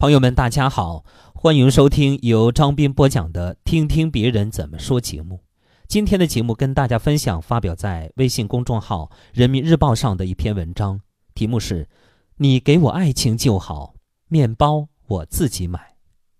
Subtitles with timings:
[0.00, 1.04] 朋友们，大家好，
[1.34, 5.44] 欢迎收听由张斌播讲的《听听别人怎么说》节目。
[5.88, 11.02] 今天的节目跟大家分享发表在微信公众号《人民日报》上的一篇文章，
[11.34, 11.86] 题目是
[12.40, 13.92] “你给我爱情就好，
[14.28, 15.96] 面包我自己买”，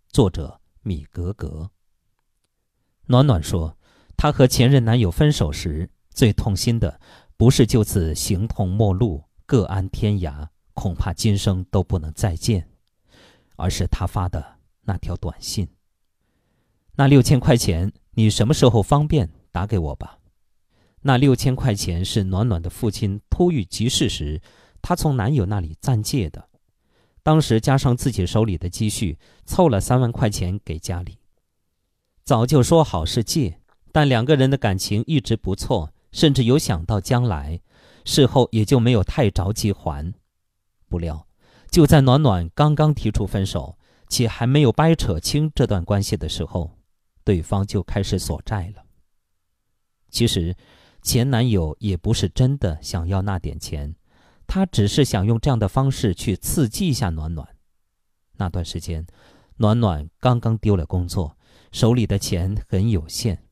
[0.09, 1.71] 作者米格格。
[3.09, 3.77] 暖暖说，
[4.17, 6.99] 她和前任男友分手时，最痛心的
[7.37, 12.70] 不是就此形同陌路、各安天涯，恐怕今生都不能再见。
[13.61, 15.69] 而是他发的那条短信。
[16.97, 20.19] 那六千块钱，你什么时候方便打给我吧？
[21.03, 24.43] 那六千块钱是暖暖的父亲突遇急事时，
[24.83, 26.49] 她从男友那里暂借的。
[27.23, 31.19] 当时加上自己手里的积蓄，凑了三万块钱给家里。
[32.25, 33.61] 早就说好是借，
[33.93, 37.61] 但两个人的感情一直不错，甚至有想到将来，
[38.05, 40.13] 事后也就没有太着急还。
[40.89, 41.27] 不料。
[41.71, 43.79] 就在暖暖刚刚提出分手，
[44.09, 46.77] 且还没有掰扯清这段关系的时候，
[47.23, 48.83] 对方就开始索债了。
[50.11, 50.57] 其实，
[51.01, 53.95] 前男友也不是真的想要那点钱，
[54.49, 57.47] 他只是想用这样的方式去刺激一下暖暖。
[58.39, 59.07] 那段时间，
[59.59, 61.37] 暖暖刚刚丢了工作，
[61.71, 63.45] 手里的钱很有限，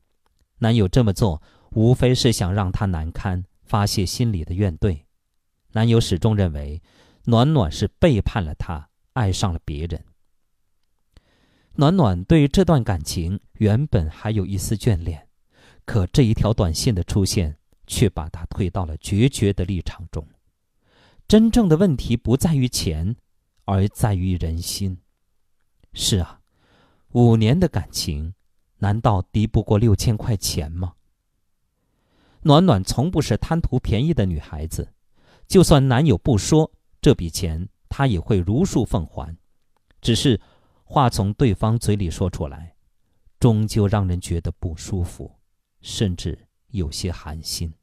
[0.57, 1.41] 男友这么做
[1.71, 5.03] 无非是想让她难堪，发泄心里的怨怼。
[5.71, 6.81] 男友始终认为。
[7.29, 10.03] 暖暖是背叛了他，爱上了别人。
[11.75, 15.27] 暖暖对这段感情原本还有一丝眷恋，
[15.85, 20.27] 可这一条短信的出现，却把他推到了决绝的立场中。
[21.27, 23.15] 真正的问题不在于钱，
[23.65, 24.97] 而在于人心。
[25.93, 26.41] 是啊，
[27.11, 28.33] 五年的感情，
[28.79, 30.93] 难道敌不过六千块钱吗？
[32.41, 34.91] 暖暖从不是贪图便宜的女孩子，
[35.47, 36.71] 就算男友不说。
[37.01, 39.37] 这笔钱他也会如数奉还，
[40.01, 40.39] 只是
[40.83, 42.75] 话从对方嘴里说出来，
[43.39, 45.39] 终究让人觉得不舒服，
[45.81, 47.73] 甚至有些寒心。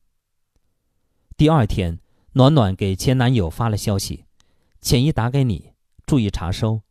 [1.37, 1.99] 第二天，
[2.33, 4.27] 暖暖给前男友发了消息
[4.81, 5.73] ：“浅姨打给你，
[6.07, 6.83] 注意查收。”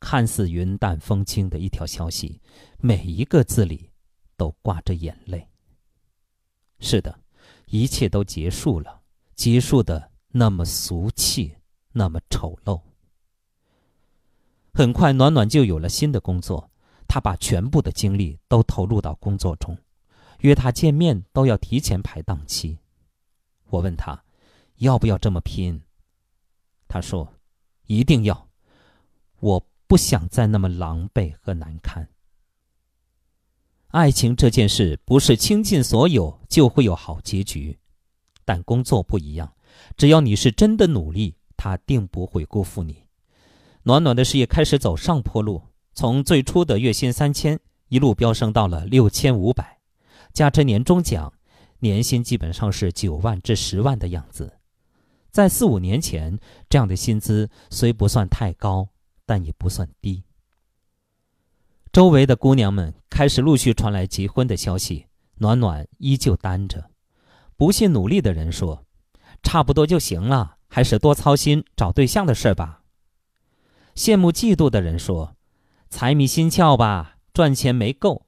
[0.00, 2.40] 看似云淡风轻的一条消息，
[2.78, 3.90] 每一个字里
[4.36, 5.48] 都挂着眼泪。
[6.80, 7.20] 是的，
[7.66, 9.02] 一切都结束了，
[9.36, 10.10] 结束的。
[10.36, 11.54] 那么俗气，
[11.92, 12.80] 那么丑陋。
[14.72, 16.68] 很快，暖暖就有了新的工作，
[17.06, 19.78] 她把全部的精力都投入到工作中，
[20.40, 22.76] 约她见面都要提前排档期。
[23.66, 24.24] 我问她，
[24.78, 25.80] 要不要这么拼？
[26.88, 27.32] 他说，
[27.86, 28.48] 一定要。
[29.38, 32.08] 我不想再那么狼狈和难堪。
[33.88, 37.78] 爱情这件事，不是倾尽所有就会有好结局，
[38.44, 39.53] 但工作不一样。
[39.96, 43.04] 只要你是真的努力，他定不会辜负你。
[43.84, 45.62] 暖暖的事业开始走上坡路，
[45.92, 49.78] 从最初的月薪三千，一路飙升到了六千五百，
[50.32, 51.32] 加之年终奖，
[51.80, 54.58] 年薪基本上是九万至十万的样子。
[55.30, 58.88] 在四五年前，这样的薪资虽不算太高，
[59.26, 60.24] 但也不算低。
[61.92, 65.06] 周围的姑娘们开始陆续传来结婚的消息，
[65.36, 66.90] 暖暖依旧单着。
[67.56, 68.84] 不信努力的人说。
[69.44, 72.82] 差不多就行了，还是多操心找对象的事吧。
[73.94, 75.36] 羡慕嫉妒的人说
[75.88, 78.26] ：“财迷心窍吧，赚钱没够。”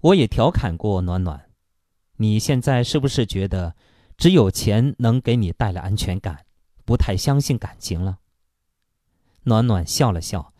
[0.00, 1.50] 我也调侃过暖暖
[2.18, 3.74] ：“你现在是不是觉得
[4.16, 6.46] 只有钱能给你带来安全感，
[6.84, 8.18] 不太相信感情了？”
[9.44, 10.52] 暖暖笑了笑，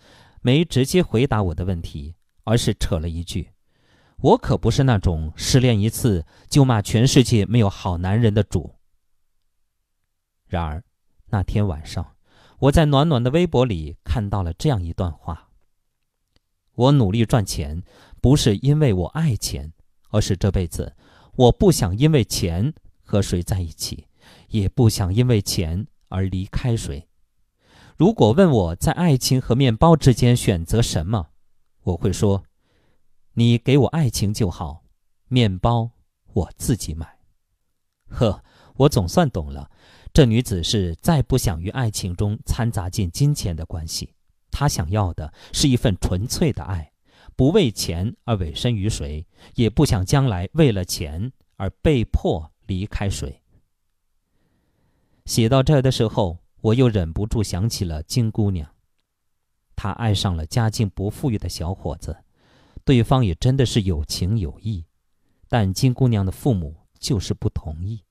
[0.42, 3.52] 没直接回答我的问题，而是扯了一句
[4.18, 8.74] ：“我可不是那种失恋一次就骂全世界没有好男人的主。”
[10.54, 10.84] 然而，
[11.30, 12.14] 那天晚上，
[12.60, 15.50] 我在暖暖的微博里看到了这样一段话
[16.76, 17.82] ：“我努力赚钱，
[18.20, 19.72] 不是因为我爱钱，
[20.10, 20.94] 而是这辈子
[21.34, 22.72] 我不想因为钱
[23.02, 24.06] 和谁在一起，
[24.50, 27.08] 也不想因为钱而离开谁。
[27.96, 31.30] 如果问我在爱情和面包之间选择什么，
[31.82, 32.44] 我会说：
[33.32, 34.84] 你给我爱情就好，
[35.26, 35.90] 面包
[36.32, 37.18] 我自己买。”
[38.06, 38.44] 呵，
[38.76, 39.70] 我总算懂了。
[40.12, 44.14] 这女子是再不想于爱情中掺杂进金钱的关系，
[44.50, 46.92] 她想要的是一份纯粹的爱，
[47.34, 49.26] 不为钱而委身于谁，
[49.56, 53.42] 也不想将来为了钱而被迫离开谁。
[55.24, 58.70] 写到这儿的时候，我又忍不住想起了金姑娘，
[59.74, 62.16] 她爱上了家境不富裕的小伙子，
[62.84, 64.84] 对方也真的是有情有义，
[65.48, 68.04] 但金姑娘的父母就是不同意。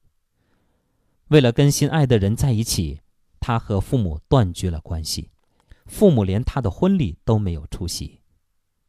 [1.29, 3.01] 为了跟心爱的人在一起，
[3.39, 5.31] 他和父母断绝了关系，
[5.85, 8.21] 父母连她的婚礼都没有出席。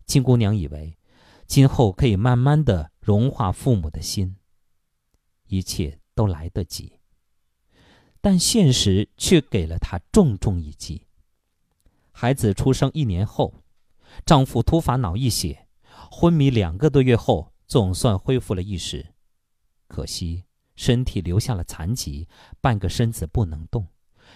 [0.05, 0.99] 金姑娘以为，
[1.47, 4.37] 今后可以慢慢的融化父母的心，
[5.47, 7.01] 一切都来得及。
[8.21, 11.07] 但现实却给了她重重一击。
[12.13, 13.63] 孩子出生一年后，
[14.25, 15.67] 丈夫突发脑溢血，
[16.11, 19.15] 昏迷两个多月后，总算恢复了意识。
[19.89, 22.29] 可惜身体留下了残疾，
[22.61, 23.89] 半个身子不能动，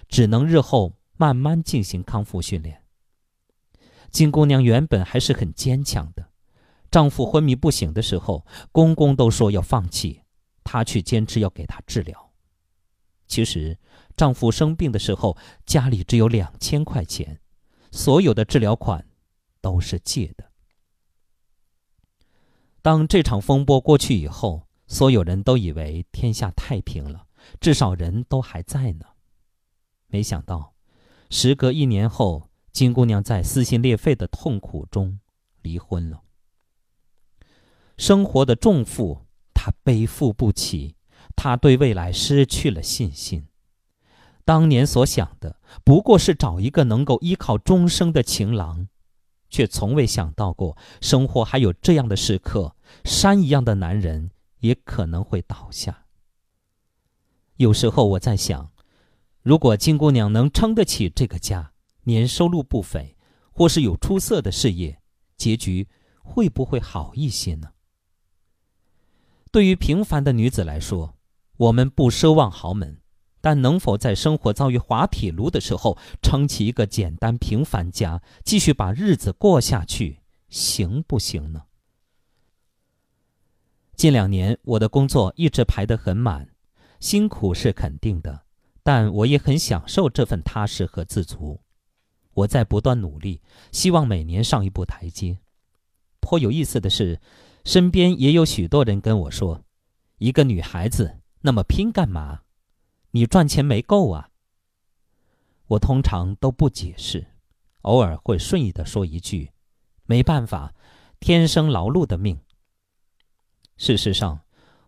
[0.09, 2.83] 只能日后慢慢进行康复训练。
[4.11, 6.31] 金姑娘原本还是很坚强的，
[6.91, 10.23] 丈夫昏迷不醒的时候，公公都说要放弃，
[10.65, 12.31] 她却坚持要给他治疗。
[13.27, 13.79] 其实，
[14.17, 15.37] 丈夫生病的时候，
[15.67, 17.41] 家里只有两千块钱，
[17.91, 19.07] 所有的治疗款
[19.61, 20.51] 都是借的。
[22.81, 27.27] 当这场风波过去以后，所有人都以为天下太平了，
[27.61, 29.05] 至少人都还在呢。
[30.09, 30.73] 没想到，
[31.31, 35.21] 时隔一年后，金姑娘在撕心裂肺的痛苦中
[35.61, 36.23] 离婚了。
[37.99, 40.97] 生活的重负，她背负不起。
[41.37, 43.47] 她对未来失去了信心。
[44.45, 48.89] 当年所想的不过是找一个能够依靠终生的情郎，
[49.51, 52.75] 却从未想到过生活还有这样的时刻：
[53.05, 56.07] 山一样的男人也可能会倒下。
[57.57, 58.71] 有时候我在想，
[59.43, 61.73] 如果金姑娘能撑得起这个家，
[62.05, 63.17] 年收入不菲，
[63.53, 65.01] 或是有出色的事业，
[65.37, 65.89] 结局
[66.23, 67.73] 会不会好一些呢？
[69.51, 71.17] 对于平凡的女子来说，
[71.57, 73.01] 我们不奢望豪门，
[73.41, 81.65] 但能否在生活遭遇滑铁卢的时候，撑起一个简单平凡家，继续把日子过下去，行不行呢？
[83.99, 86.49] 近两年，我的工作一直排得很满，
[87.01, 88.45] 辛苦是肯定的，
[88.85, 91.61] 但我也很享受这份踏实和自足。
[92.33, 93.43] 我在不断努力，
[93.73, 95.41] 希望每年上一步台阶。
[96.21, 97.21] 颇有意思的是，
[97.65, 99.65] 身边也有许多人跟我说
[100.19, 102.43] ：“一个女孩子。”那么拼干嘛？
[103.11, 104.29] 你赚钱没够啊？
[105.67, 107.27] 我通常都不解释，
[107.83, 109.51] 偶尔会顺意的说一句
[110.07, 110.73] ：“没办法，
[111.19, 112.39] 天生劳碌的命。”
[113.79, 114.41] 事实上，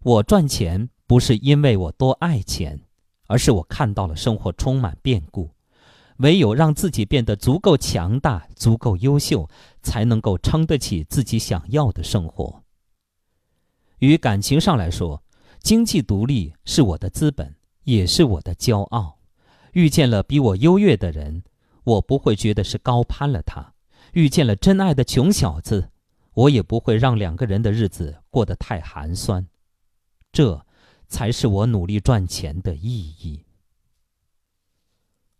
[0.03, 2.79] 我赚钱不是因为我多爱钱，
[3.27, 5.51] 而是我看到了生活充满变故，
[6.19, 9.49] 唯有让自己变得足够强大、足够优秀，
[9.83, 12.63] 才能够撑得起自己想要的生活。
[14.01, 15.23] 与感情上来说。
[15.63, 17.55] 经济独立是我的资本，
[17.85, 19.19] 也是我的骄傲。
[19.73, 21.45] 遇见了比我优越的人，
[21.85, 23.75] 我不会觉得是高攀了他；
[24.15, 25.91] 遇见了真爱的穷小子，
[26.41, 29.47] 我也不会让两个人的日子过得太寒酸。
[30.33, 30.65] 这，
[31.07, 33.45] 才是我努力赚钱的意义。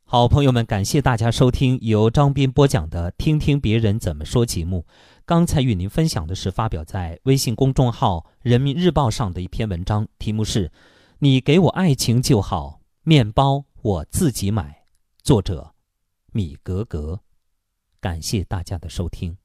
[0.05, 4.85] 好朋友们，感谢大家收听由张斌播讲的《听听别人怎么说》节目。
[5.25, 10.71] 刚才与您分享的是发表在微信公众号《人民日报》上的一篇文章，题目是
[11.21, 14.85] “你给我爱情就好，面包我自己买”，
[15.23, 15.73] 作者
[16.33, 17.21] 米格格。
[18.01, 19.39] 感谢大家的收听。